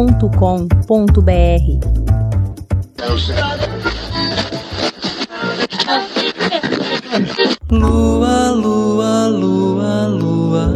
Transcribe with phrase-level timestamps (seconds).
[7.69, 10.74] Lua, lua, lua, lua.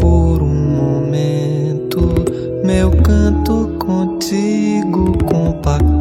[0.00, 2.00] Por um momento,
[2.64, 6.00] meu canto contigo compactua.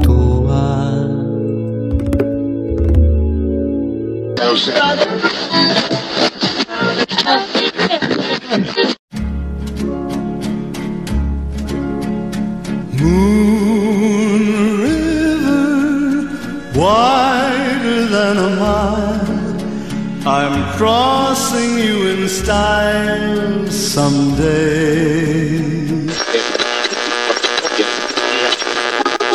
[20.80, 25.60] Crossing you in style someday.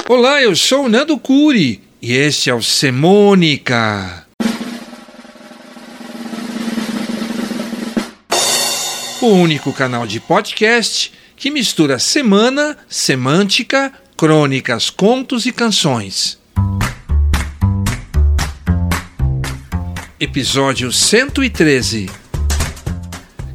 [0.09, 4.27] Olá, eu sou o Nando Curi e este é o Semônica.
[9.21, 16.43] O único canal de podcast que mistura semana, semântica, crônicas, contos e canções.
[20.25, 22.07] Episódio 113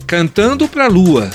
[0.05, 1.31] Cantando pra Lua.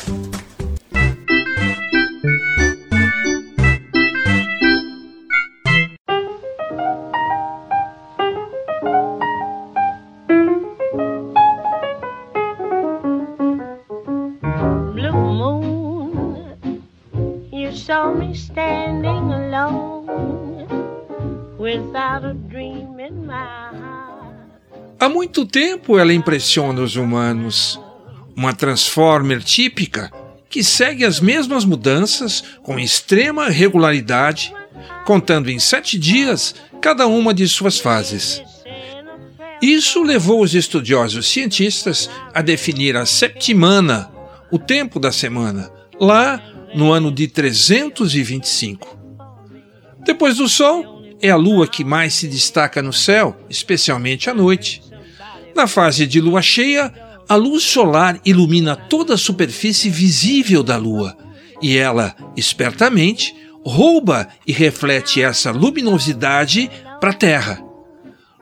[18.35, 19.31] standing
[21.59, 24.04] without a dream in my heart.
[25.05, 27.79] Há muito tempo ela impressiona os humanos.
[28.35, 30.11] Uma Transformer típica
[30.49, 34.55] que segue as mesmas mudanças com extrema regularidade,
[35.05, 38.43] contando em sete dias cada uma de suas fases.
[39.61, 44.11] Isso levou os estudiosos cientistas a definir a septimana,
[44.51, 46.43] o tempo da semana, lá
[46.75, 48.97] no ano de 325.
[50.03, 54.84] Depois do Sol, é a Lua que mais se destaca no céu, especialmente à noite.
[55.55, 56.93] Na fase de lua cheia,
[57.29, 61.17] a luz solar ilumina toda a superfície visível da Lua
[61.63, 63.35] e ela, espertamente,
[63.65, 66.71] rouba e reflete essa luminosidade
[67.01, 67.63] para a Terra.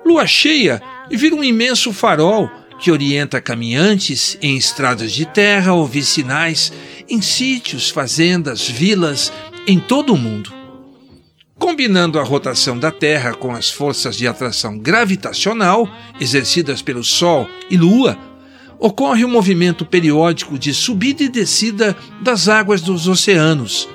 [0.05, 2.51] Lua cheia vira um imenso farol
[2.81, 6.73] que orienta caminhantes em estradas de terra ou vicinais,
[7.09, 9.33] em sítios, fazendas, vilas,
[9.69, 10.62] em todo o mundo.
[11.63, 15.89] Combinando a rotação da Terra com as forças de atração gravitacional
[16.21, 18.19] exercidas pelo Sol e Lua,
[18.81, 23.89] ocorre um movimento periódico de subida e descida das águas dos oceanos,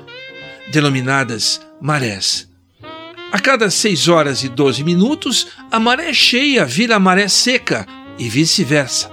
[0.71, 2.47] denominadas marés.
[3.33, 7.85] A cada 6 horas e 12 minutos, a maré cheia vira maré seca
[8.17, 9.11] e vice-versa.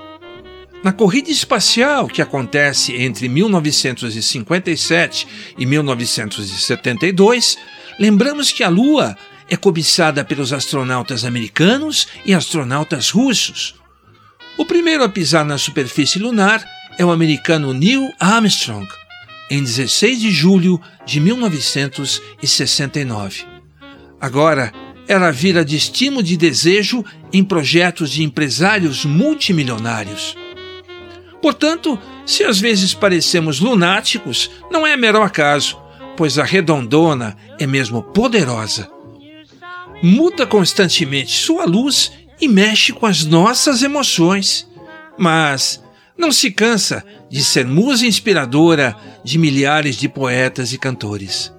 [0.85, 5.27] Na corrida espacial que acontece entre 1957
[5.59, 7.59] e 1972,
[7.99, 9.17] lembramos que a Lua
[9.49, 13.77] é cobiçada pelos astronautas americanos e astronautas russos.
[14.57, 16.65] O primeiro a pisar na superfície lunar
[16.99, 18.89] é o americano Neil Armstrong,
[19.51, 23.45] em 16 de julho de 1969.
[24.21, 24.73] Agora,
[25.07, 30.37] ela vira de estímulo de desejo em projetos de empresários multimilionários.
[31.43, 35.84] Portanto, se às vezes parecemos lunáticos, não é mero acaso,
[36.17, 38.91] pois a redondona é mesmo poderosa.
[40.03, 44.69] Muda constantemente sua luz e mexe com as nossas emoções,
[45.19, 45.83] mas
[46.17, 51.53] não se cansa de ser musa inspiradora de milhares de poetas e cantores.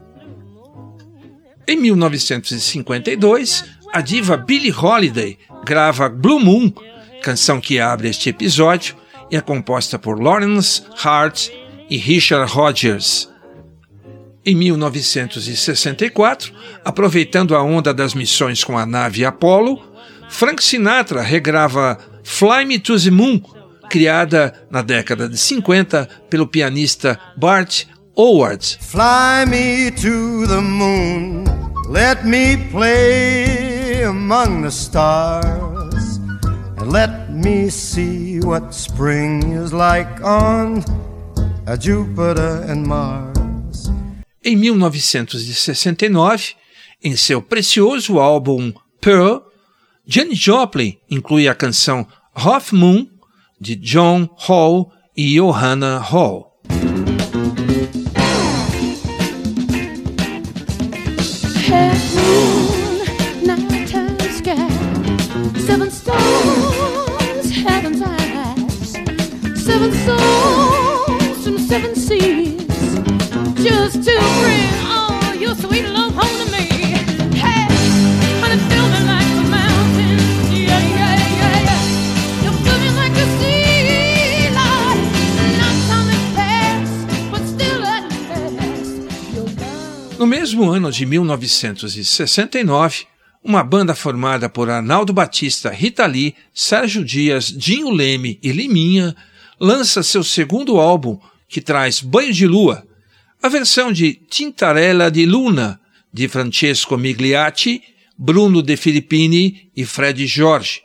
[1.68, 6.72] Em 1952, a diva Billie Holiday grava Blue Moon,
[7.24, 8.96] canção que abre este episódio
[9.32, 11.50] e é composta por Lawrence Hart
[11.90, 13.30] e Richard Rodgers.
[14.48, 19.82] Em 1964, aproveitando a onda das missões com a nave Apollo,
[20.30, 23.42] Frank Sinatra regrava Fly Me to the Moon,
[23.90, 28.64] criada na década de 50 pelo pianista Bart Howard.
[28.82, 31.46] Fly me to the moon,
[31.90, 36.20] let me play among the stars,
[36.78, 40.84] and let me see what spring is like on
[41.80, 43.35] Jupiter and Mars.
[44.48, 46.54] Em 1969,
[47.04, 48.72] em seu precioso álbum
[49.02, 49.40] Pearl,
[50.06, 53.08] Janis Joplin inclui a canção Half Moon
[53.60, 56.62] de John Hall e Johanna Hall.
[67.50, 68.92] Seven eyes,
[69.58, 69.92] seven
[71.68, 72.45] seven seas
[90.18, 93.06] No mesmo ano de 1969,
[93.44, 99.16] uma banda formada por Arnaldo Batista, Rita Lee, Sérgio Dias, Dinho Leme e Liminha
[99.60, 102.84] lança seu segundo álbum, que traz Banho de Lua,
[103.42, 105.80] a versão de Tintarella di Luna,
[106.12, 107.82] de Francesco Migliacci,
[108.18, 110.82] Bruno De Filippini e Fred Jorge,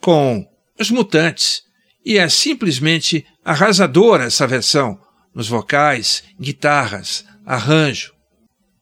[0.00, 0.46] com
[0.78, 1.62] Os Mutantes,
[2.04, 4.98] e é simplesmente arrasadora essa versão,
[5.34, 8.14] nos vocais, guitarras, arranjo.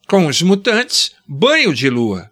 [0.06, 2.30] Com Os Mutantes, Banho de Lua.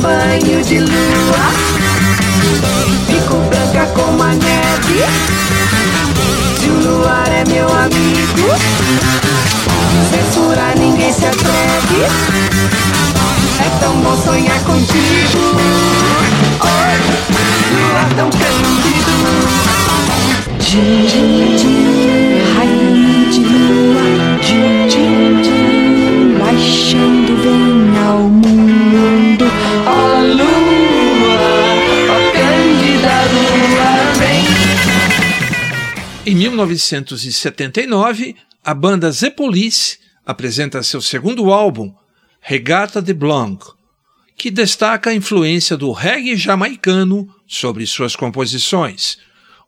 [0.00, 1.52] Banho de lua
[3.06, 5.04] Fico branca como a neve.
[6.60, 8.48] Se o luar é meu amigo
[10.10, 12.04] Censura ninguém se atreve.
[13.60, 15.56] É tão bom sonhar contigo.
[16.62, 16.98] Oi,
[17.76, 18.78] luar tão cândido
[20.60, 21.57] Din,
[36.66, 41.94] 1979, a banda The Police apresenta seu segundo álbum,
[42.40, 43.64] Regata de Blanc,
[44.36, 49.18] que destaca a influência do reggae jamaicano sobre suas composições.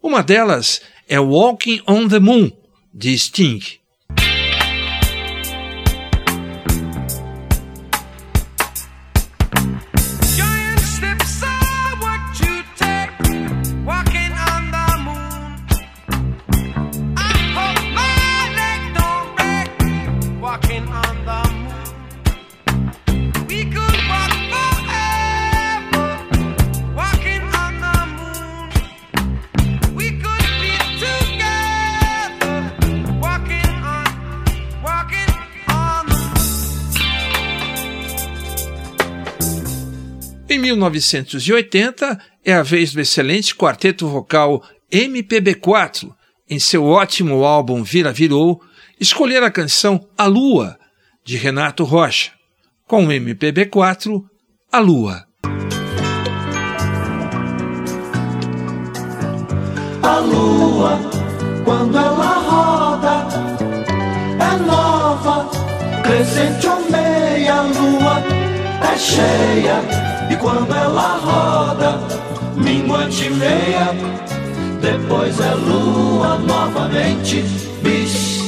[0.03, 2.53] Uma delas é Walking on the Moon,
[2.93, 3.80] de Sting.
[40.53, 44.61] Em 1980, é a vez do excelente quarteto vocal
[44.93, 46.13] MPB4,
[46.49, 48.61] em seu ótimo álbum Vira Virou,
[48.99, 50.77] escolher a canção A Lua,
[51.25, 52.33] de Renato Rocha.
[52.85, 54.25] Com o MPB4,
[54.73, 55.25] A Lua.
[60.03, 60.99] A lua,
[61.65, 63.29] quando ela roda,
[64.41, 65.49] é nova,
[66.03, 68.21] crescente ou meia lua,
[68.93, 70.20] é cheia.
[70.41, 72.01] Quando ela roda,
[72.57, 73.95] minguante meia,
[74.81, 77.43] depois é lua novamente,
[77.83, 78.41] bis.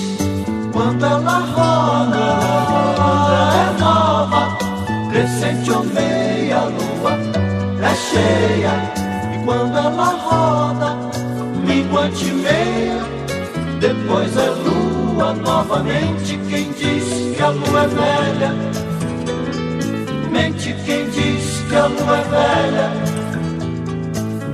[0.72, 2.38] Quando ela roda,
[3.58, 4.56] é nova,
[5.10, 7.12] crescente ou meia lua,
[7.82, 8.72] é cheia.
[9.34, 10.96] E quando ela roda,
[11.62, 13.02] minguante meia,
[13.80, 16.40] depois é lua novamente.
[16.48, 18.54] Quem diz que a lua é velha,
[20.30, 21.41] mente quem diz
[22.28, 22.90] velha,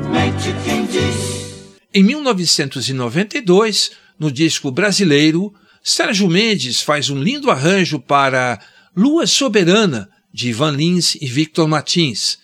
[0.09, 1.77] mente quem diz.
[1.93, 8.61] Em 1992, no disco brasileiro, Sérgio Mendes faz um lindo arranjo para
[8.97, 12.39] Lua Soberana, de Ivan Lins e Victor Martins.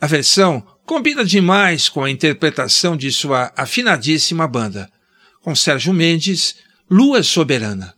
[0.00, 4.90] A versão combina demais com a interpretação de sua afinadíssima banda.
[5.42, 6.56] Com Sérgio Mendes,
[6.90, 7.97] Lua Soberana.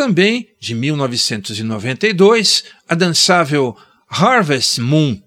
[0.00, 3.76] Também, de 1992, a dançável
[4.08, 5.20] Harvest Moon,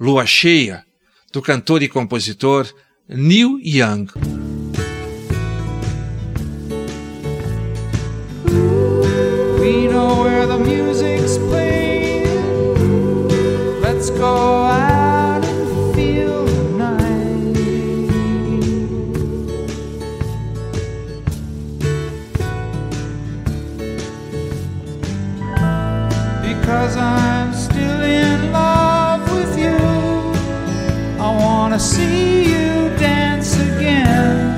[0.00, 0.82] Lua Cheia,
[1.30, 2.66] do cantor e compositor
[3.06, 4.43] Neil Young.
[26.60, 29.76] because I'm still in love with you.
[31.74, 34.56] I see you dance again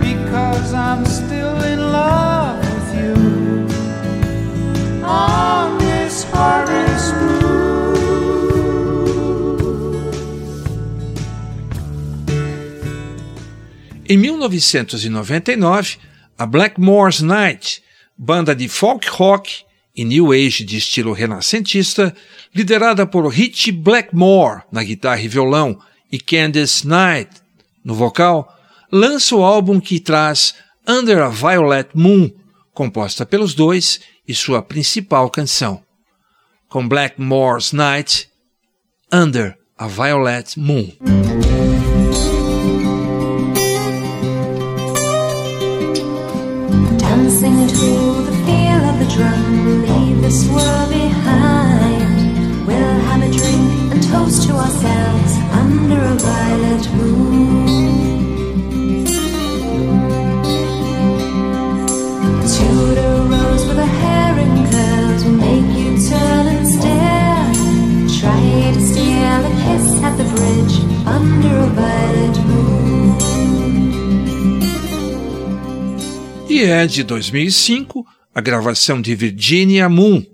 [0.00, 3.14] because I'm still in love with you.
[5.04, 7.14] On this harvest
[14.06, 15.98] Em 1999,
[16.38, 17.82] a Blackmore's Night,
[18.16, 19.48] banda de folk rock
[19.94, 22.14] e new age de estilo renascentista,
[22.54, 25.78] liderada por Richie Blackmore na guitarra e violão
[26.10, 27.30] e Candice Knight
[27.84, 28.52] no vocal,
[28.90, 30.54] lança o álbum que traz
[30.86, 32.30] Under a Violet Moon,
[32.72, 35.82] composta pelos dois e sua principal canção.
[36.68, 38.28] Com Blackmore's Night,
[39.12, 40.92] Under a Violet Moon.
[46.98, 49.63] Dancing to the feel of the drum,
[50.24, 52.66] this world behind.
[52.66, 57.66] We'll have a drink and toast to ourselves under a violet moon.
[62.52, 67.48] Tudor rose with hair in curls will make you turn and stare.
[68.18, 70.76] Try to steal a kiss at the bridge
[71.16, 72.64] under a violet moon.
[76.48, 80.24] E é de 2005 a gravação de Virginia Moon,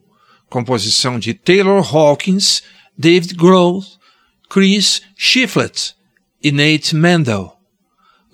[0.49, 2.63] composição de Taylor Hawkins,
[2.97, 3.85] David Grohl,
[4.49, 5.95] Chris Shiflett
[6.43, 7.55] e Nate Mendel.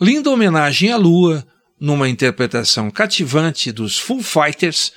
[0.01, 1.47] Linda homenagem à lua,
[1.81, 4.93] numa interpretação cativante dos Foo Fighters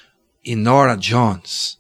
[0.46, 1.79] e Nora Jones.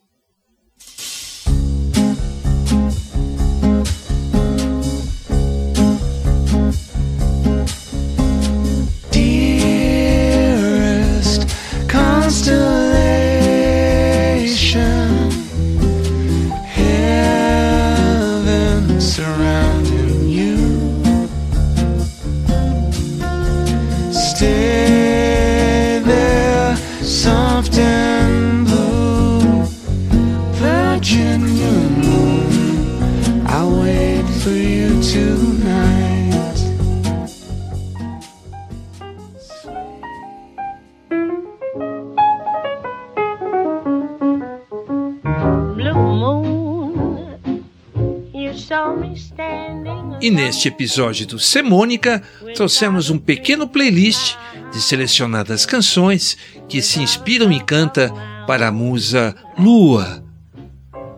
[50.22, 52.22] E neste episódio do Semônica,
[52.56, 54.36] trouxemos um pequeno playlist
[54.72, 56.38] de selecionadas canções
[56.68, 58.14] que se inspiram e canta
[58.46, 60.24] para a musa Lua.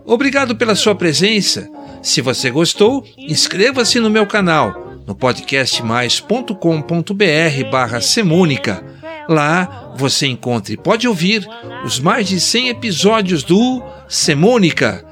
[0.05, 1.69] Obrigado pela sua presença.
[2.01, 8.83] Se você gostou, inscreva-se no meu canal no podcastmais.com.br barra Semônica.
[9.27, 11.47] Lá você encontra e pode ouvir
[11.85, 15.05] os mais de 100 episódios do Semônica.